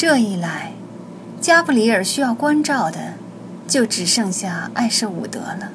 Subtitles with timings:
[0.00, 0.72] 这一来，
[1.42, 3.12] 加布里尔需要关照的
[3.68, 5.72] 就只剩下艾舍伍德了。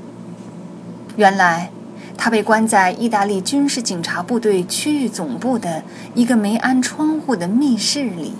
[1.15, 1.69] 原来，
[2.17, 5.83] 他被关在意大利军事警察部队区域总部的
[6.15, 8.33] 一个没安窗户的密室里。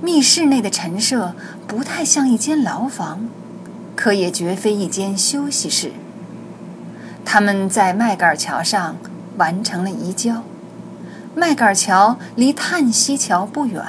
[0.00, 1.34] 密室内的陈设
[1.66, 3.28] 不太像一间牢房，
[3.96, 5.90] 可也绝非一间休息室。
[7.24, 8.94] 他们在麦秆桥上
[9.38, 10.44] 完成了移交。
[11.34, 13.82] 麦秆桥离叹息桥不远，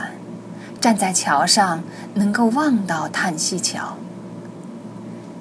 [0.84, 1.82] 站在桥上
[2.16, 3.96] 能够望到叹息桥。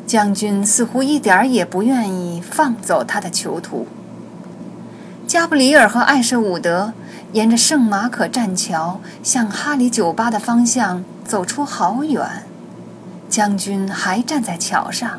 [0.07, 3.89] 将军似乎一点儿也不愿意放走他的囚徒。
[5.27, 6.93] 加布里尔和艾舍伍德
[7.33, 12.45] 沿着圣马可栈桥向哈里酒吧的方向走出好远，
[13.29, 15.19] 将军还站在桥上。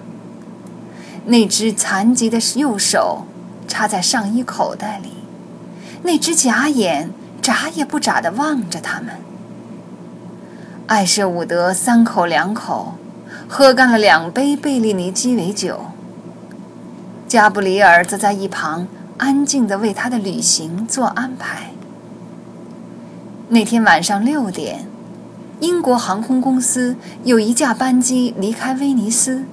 [1.25, 3.25] 那只残疾的右手
[3.67, 5.09] 插在上衣口袋里，
[6.03, 7.09] 那只假眼
[7.41, 9.15] 眨也不眨地望着他们。
[10.87, 12.95] 艾舍伍德三口两口
[13.47, 15.85] 喝干了两杯贝利尼鸡尾酒，
[17.25, 21.71] 加布里尔则在一旁安静地为他的旅行做安排。
[23.47, 24.85] 那天晚上六点，
[25.61, 29.45] 英国航空公司有一架班机离开威尼斯。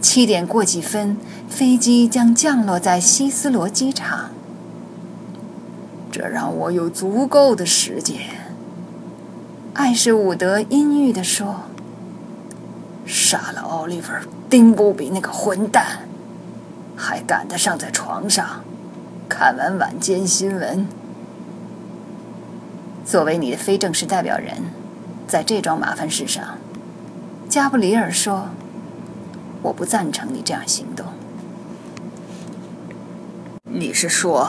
[0.00, 1.16] 七点过几分，
[1.48, 4.30] 飞机将降落在希斯罗机场。
[6.12, 8.47] 这让我有足够的时间。
[9.74, 11.62] 艾什伍德阴郁地说
[13.06, 14.12] ：“杀了奥利弗·
[14.50, 16.08] 丁布比那个混蛋，
[16.96, 18.64] 还赶得上在床上
[19.28, 20.86] 看完晚间新闻。
[23.04, 24.64] 作为你的非正式代表人，
[25.26, 26.58] 在这桩麻烦事上，
[27.48, 28.48] 加布里尔说。”
[29.60, 31.04] 我不赞成你这样行动。
[33.64, 34.48] 你是说，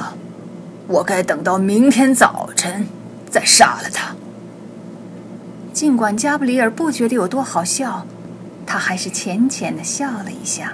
[0.88, 2.88] 我该等到明天早晨
[3.28, 4.16] 再杀了他？
[5.72, 8.06] 尽管加布里尔不觉得有多好笑，
[8.66, 10.74] 他还是浅浅的笑了一下。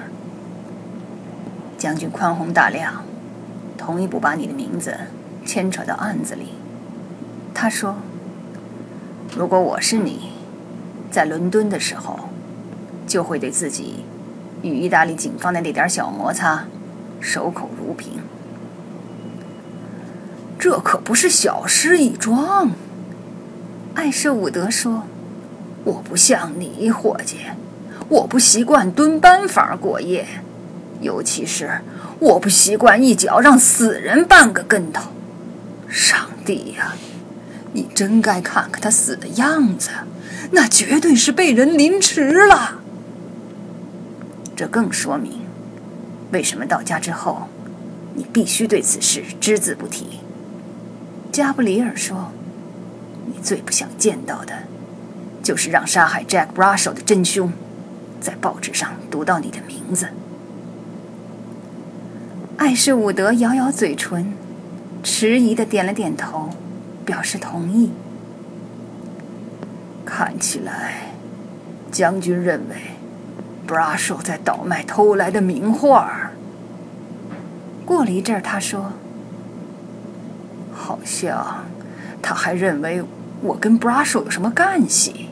[1.78, 3.04] 将军宽宏大量，
[3.78, 4.98] 同意不把你的名字
[5.46, 6.54] 牵扯到案子里。
[7.54, 7.98] 他说
[9.38, 10.32] ：“如果我是你，
[11.12, 12.30] 在伦敦的时候，
[13.06, 14.06] 就会对自己。”
[14.64, 16.66] 与意大利警方的那点小摩擦，
[17.20, 18.14] 守口如瓶。
[20.58, 22.72] 这可不是小事一桩。
[23.96, 25.04] 艾舍伍德说
[25.86, 27.38] ：“我不像你，伙计，
[28.10, 30.28] 我不习惯蹲班房过夜，
[31.02, 31.80] 尤其是
[32.20, 35.12] 我不习惯一脚让死人绊个跟头。
[35.88, 36.94] 上帝呀，
[37.72, 39.90] 你真该看看他死的样子，
[40.52, 42.82] 那绝对是被人凌迟了。”
[44.58, 45.40] 这更说明，
[46.32, 47.48] 为什么到家之后，
[48.14, 50.20] 你必须对此事只字不提。
[51.32, 52.32] 加布里尔说
[53.36, 54.54] ：“你最不想见到的，
[55.44, 57.52] 就是让杀害 Jack Russell 的真凶，
[58.22, 60.08] 在报纸上读到你的名字。”
[62.58, 64.34] 艾士伍德咬咬嘴唇，
[65.04, 66.50] 迟疑的点了点头，
[67.04, 67.92] 表示同意。
[70.06, 71.10] 看起来，
[71.92, 72.76] 将军认为。
[73.68, 76.30] 布拉手在倒卖偷来的名画。
[77.84, 78.92] 过了一阵儿，他说
[80.72, 81.66] ：“好像
[82.22, 83.02] 他还认为
[83.46, 85.30] 我跟布拉手有什么干系。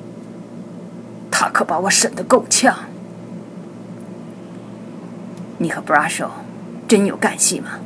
[1.30, 2.74] 他可把我审得够呛。
[5.58, 6.30] 你和布拉手
[6.88, 7.80] 真有干系吗？”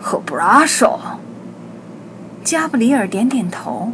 [0.00, 1.00] 和布拉手，
[2.44, 3.92] 加布里尔点点头。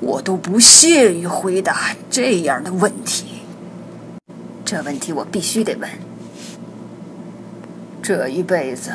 [0.00, 3.42] 我都不屑于回答这样的问题。
[4.64, 5.90] 这问题我必须得问。
[8.00, 8.92] 这一辈子，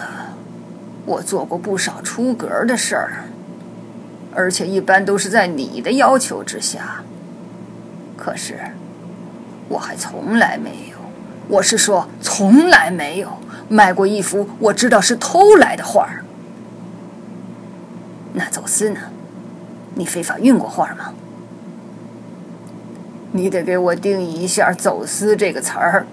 [1.06, 3.26] 我做过不少出格的事儿，
[4.36, 7.04] 而且一般都是在你的要求之下。
[8.18, 8.60] 可是，
[9.70, 10.98] 我还从来没有，
[11.48, 13.30] 我是说从来没有
[13.68, 16.24] 卖过一幅我知道是偷来的画儿。
[18.34, 19.00] 那走私呢？
[19.96, 21.14] 你非法运过画吗？
[23.32, 26.06] 你得给我定义一下“走私”这个词儿。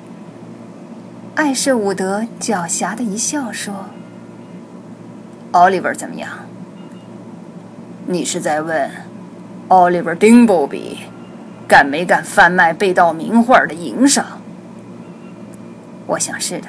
[1.34, 3.86] 艾舍伍德狡黠的一笑说
[5.52, 6.28] ：“奥利弗怎么样？
[8.12, 8.90] 你是在问
[9.68, 10.98] 奥利弗·丁布比
[11.66, 14.24] 干没干贩卖被盗名画的营生？”
[16.06, 16.68] 我想是的。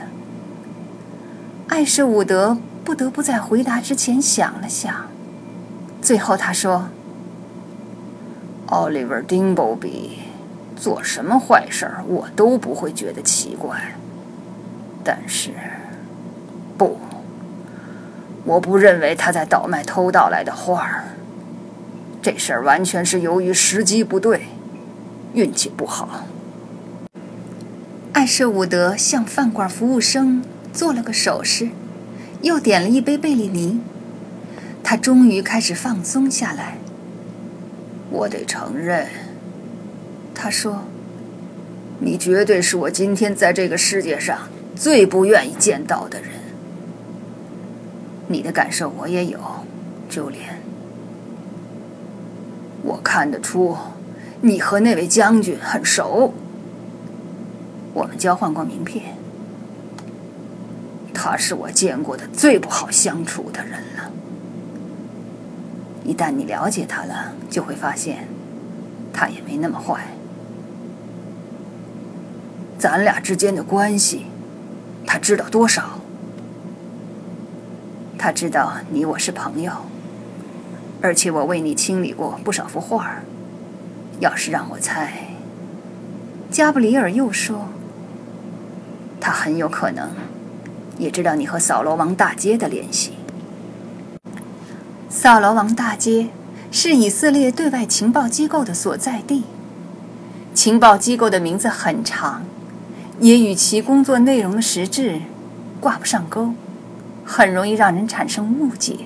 [1.68, 4.94] 艾舍伍德不得不在回答之前想了想，
[6.01, 6.90] 最后他说。
[8.68, 10.19] 奥利弗·丁布比
[10.75, 13.94] 做什么坏事儿，我都不会觉得奇怪。
[15.04, 15.51] 但是，
[16.78, 16.98] 不，
[18.45, 21.04] 我不认为他在倒卖偷盗来的画儿。
[22.24, 24.44] 这事儿完全是由于时机不对，
[25.34, 26.24] 运气不好。
[28.14, 30.42] 艾舍伍德向饭馆服务生
[30.72, 31.68] 做了个手势，
[32.42, 33.81] 又点了一杯贝利尼。
[34.81, 36.78] 他终于开始放松下来。
[38.10, 39.08] 我得承认，
[40.34, 40.84] 他说
[42.00, 44.48] ：“你绝对是我今天在这个世界上
[44.78, 46.30] 最不愿意见到的人。
[48.30, 49.38] 你的感受我也有，
[50.08, 50.62] 朱莲。
[52.83, 53.75] 我看得出，
[54.41, 56.33] 你和那位将军很熟。
[57.94, 59.15] 我们交换过名片。
[61.13, 64.12] 他是我见过的最不好相处的人了。”
[66.03, 68.27] 一旦你了解他了，就会发现，
[69.13, 70.01] 他也没那么坏。
[72.77, 74.25] 咱俩之间的关系，
[75.07, 76.01] 他知道多少？
[78.18, 79.71] 他知道你我是朋友，
[81.04, 83.24] 而且我为你清理过不少幅画儿。
[84.22, 85.28] 要是让我猜，
[86.50, 87.68] 加布里尔又说，
[89.20, 90.12] 他很有可能
[90.98, 93.16] 也知道你和扫罗王大街的联系。
[95.10, 96.30] 扫罗王大街
[96.72, 99.44] 是以色列对外情报机构的所在地。
[100.54, 102.44] 情报机构的名字很长，
[103.20, 105.20] 也与其工作内容的实质
[105.82, 106.54] 挂不上钩，
[107.26, 109.00] 很容易让人产生误解。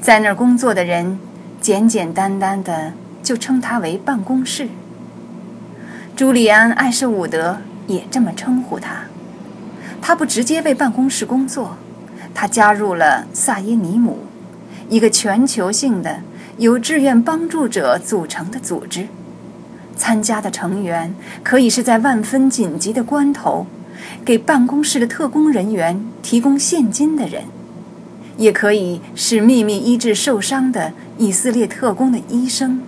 [0.00, 1.18] 在那儿工作的人，
[1.60, 4.68] 简简单单的就称他为办公室。
[6.14, 9.04] 朱利安·艾舍伍德也这么称呼他。
[10.00, 11.76] 他不直接为办公室工作，
[12.32, 14.18] 他加入了萨耶尼姆。
[14.88, 16.20] 一个全球性的
[16.58, 19.08] 由志愿帮助者组成的组织，
[19.96, 23.66] 参加的成员可以是在万分紧急的关头
[24.24, 27.42] 给办公室的特工人员提供现金的人，
[28.36, 32.82] 也可以是秘密医治受伤的以色列特工的医生，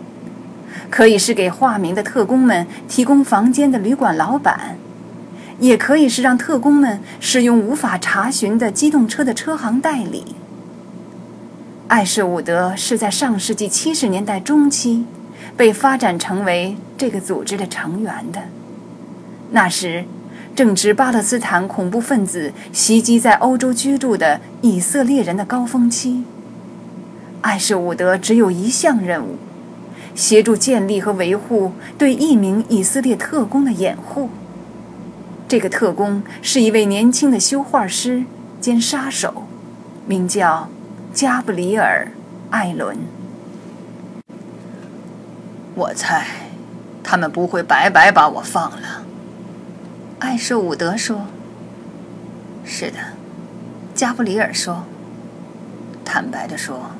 [0.90, 4.76] 可以是给化名的特工们提供房间的旅馆老板，
[5.58, 10.36] 也可以是让特工们使用无法查询的机动车的车行代理。
[11.88, 15.06] 艾舍伍德是在上世纪七十年代中期
[15.56, 18.42] 被发展成为这个组织的成员的。
[19.52, 20.04] 那时
[20.58, 26.24] 正值巴勒斯坦恐怖分子袭击在欧洲居住的以色列人的高峰期。
[27.42, 29.36] 艾舍伍德只有一项任务：
[30.16, 34.30] 协助建立和维护对一名以色列特工的掩护。
[35.46, 38.24] 这个特工是一位年轻的修画师
[38.60, 39.44] 兼杀手，
[40.08, 40.68] 名叫。
[41.14, 42.08] 加布里尔·
[42.52, 42.96] 艾伦，
[45.76, 46.26] 我猜
[47.04, 49.04] 他们不会白白把我放了。
[50.18, 51.26] 艾舍伍德说
[52.64, 52.98] ：“是的。”
[53.94, 54.84] 加布里尔说
[56.04, 56.92] ：“坦白的说，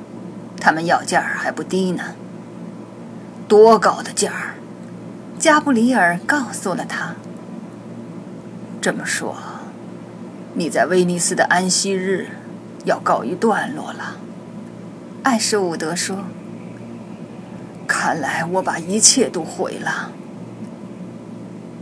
[0.59, 2.15] 他们要价还不低呢。
[3.47, 4.55] 多高的价儿？”
[5.39, 7.15] 加布里尔告诉了他
[8.81, 9.35] ：“这么说，
[10.53, 12.29] 你在威尼斯的安息日。”
[12.85, 14.15] 要告一段落了，
[15.23, 16.23] 艾舍伍德说
[17.85, 20.09] ：“看来我把一切都毁了。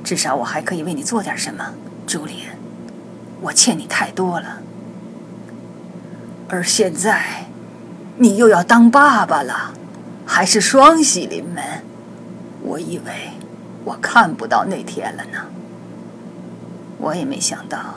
[0.08, 1.74] 至少我还可以为你做点什么，
[2.08, 2.44] 朱莉。
[3.42, 4.60] 我欠你太多了。
[6.48, 7.48] 而现在，
[8.16, 9.74] 你又要当爸爸了，
[10.26, 11.62] 还是双喜临门。
[12.62, 13.32] 我以为
[13.84, 15.40] 我看不到那天了呢。
[17.00, 17.96] 我也没想到。”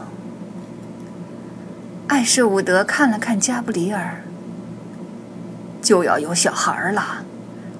[2.10, 4.24] 艾舍伍德看了看加布里尔，
[5.80, 7.24] 就要有小孩了，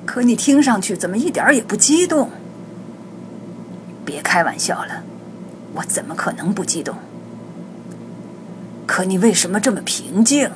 [0.07, 2.31] 可你听上去怎么一点也不激动？
[4.11, 5.05] 别开玩笑了，
[5.75, 6.97] 我怎么可能不激动？
[8.85, 10.51] 可你为什么这么平静？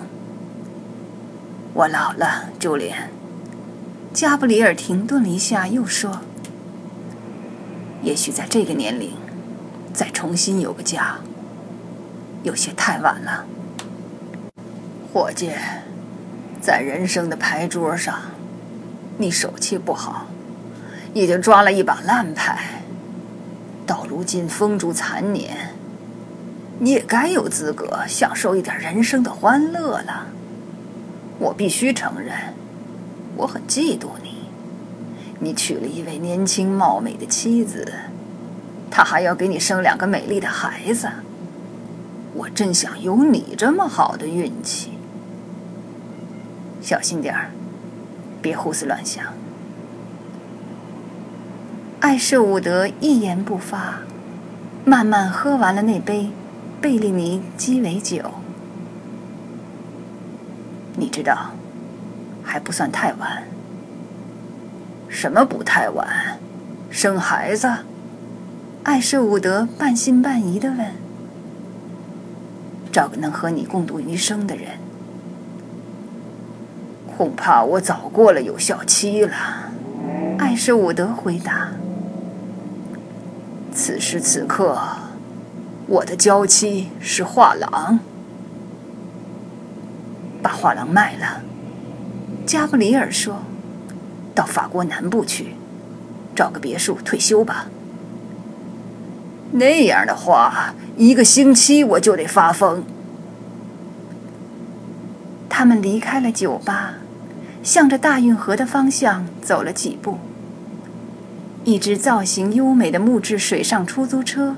[1.73, 3.11] 我老了，朱莲。
[4.13, 6.23] 加布里尔停顿了一下，又说
[8.03, 9.13] ：“也许在这个年龄，
[9.93, 11.19] 再重新有个家，
[12.43, 13.45] 有些太晚了。”
[15.15, 15.53] 伙计，
[16.61, 18.19] 在人生的牌桌上，
[19.19, 20.27] 你手气不好，
[21.13, 22.81] 已经抓了一把烂牌。
[23.87, 25.75] 到如今风烛残年，
[26.79, 30.29] 你也该有资格享受一点人生的欢乐了。
[31.39, 32.55] 我必须承认，
[33.37, 34.45] 我很嫉妒你。
[35.41, 37.93] 你娶了一位年轻貌美的妻子，
[38.91, 41.09] 她还要给你生两个美丽的孩子。
[42.35, 44.93] 我真想有你这么好的运气。
[46.81, 47.51] 小心点儿，
[48.41, 49.25] 别胡思乱想。
[52.05, 54.01] 艾舍伍德一言不发，
[54.85, 56.29] 慢慢喝完了那杯
[56.79, 58.31] 贝利尼鸡尾酒。
[60.97, 61.53] 你知道，
[62.43, 63.45] 还不算太晚。
[65.09, 66.39] 什么不太晚？
[66.91, 67.73] 生孩子？
[68.83, 70.87] 艾舍伍德半信半疑地问。
[72.93, 74.73] 找个能和你共度余生的人。
[77.17, 79.35] 恐怕我早过了有效期了。
[80.37, 81.71] 艾舍伍德回答。
[83.75, 84.79] 此时此刻，
[85.89, 87.99] 我的娇妻是画廊。
[90.41, 91.43] 把画廊卖了，
[92.47, 93.43] 加布里尔说
[94.33, 95.55] ：“到法国南部去，
[96.37, 97.67] 找个别墅退休吧。
[99.53, 102.85] 那样的话，一个星期我就得发疯。”
[105.51, 106.95] 他们离开了酒吧，
[107.65, 110.19] 向着大运河的方向走了几步。
[111.65, 114.57] 一只造型优美的木质水上出租车，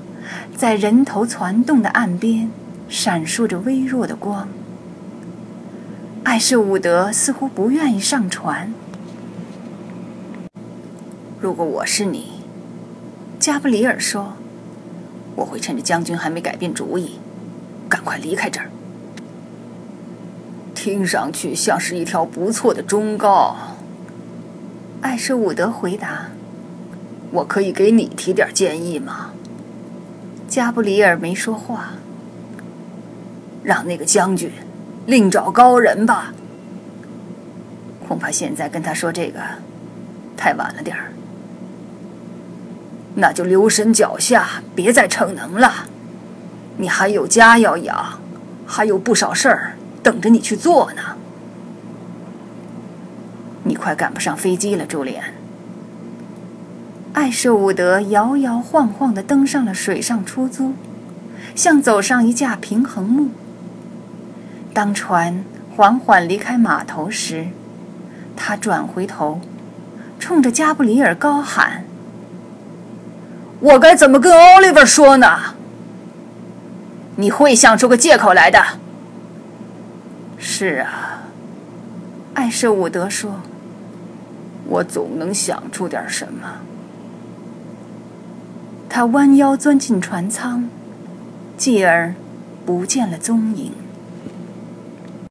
[0.57, 2.51] 在人头攒动的岸边，
[2.89, 4.49] 闪烁着微弱的光。
[6.25, 8.73] 艾舍伍德似乎不愿意上船。
[11.39, 12.41] 如果我是你，
[13.39, 14.33] 加布里尔说，
[15.35, 17.19] 我会趁着将军还没改变主意，
[17.87, 18.69] 赶快离开这儿。
[20.75, 23.55] 听上去像是一条不错的忠告。
[24.99, 26.27] 艾舍伍德回答
[27.31, 29.31] ：“我可以给你提点建议吗？”
[30.47, 31.93] 加布里尔没说话。
[33.63, 34.49] 让那个将军。
[35.05, 36.33] 另找高人吧。
[38.07, 39.39] 恐怕现在跟他说这个，
[40.35, 41.11] 太晚了点儿。
[43.15, 45.85] 那就留神脚下，别再逞能了。
[46.77, 48.19] 你还有家要养，
[48.65, 51.01] 还有不少事儿等着你去做呢。
[53.63, 55.33] 你快赶不上飞机了，朱莲。
[57.17, 60.75] 艾舍伍德摇摇晃晃的登上了水上出租，
[61.55, 63.31] 像走上一架平衡木。
[64.71, 65.43] 当船
[65.75, 67.47] 缓缓离开码头时，
[68.35, 69.41] 他转回头，
[70.19, 71.85] 冲着加布里尔高喊
[73.61, 75.55] ：“我该怎么跟奥利弗说呢？
[77.15, 78.63] 你会想出个借口来的。
[80.37, 81.23] ”“是啊。”
[82.35, 83.41] 艾舍伍德说
[84.69, 86.59] ，“我总能想出点什么。”
[88.89, 90.69] 他弯腰钻进船舱，
[91.57, 92.15] 继而
[92.65, 93.71] 不见了踪影。